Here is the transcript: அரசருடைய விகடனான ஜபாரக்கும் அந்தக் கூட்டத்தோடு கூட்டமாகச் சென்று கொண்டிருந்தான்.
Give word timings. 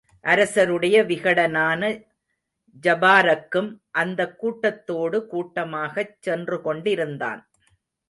அரசருடைய 0.23 1.03
விகடனான 1.03 1.81
ஜபாரக்கும் 2.83 3.69
அந்தக் 3.91 4.39
கூட்டத்தோடு 4.39 5.27
கூட்டமாகச் 5.27 6.21
சென்று 6.21 6.61
கொண்டிருந்தான். 6.61 7.49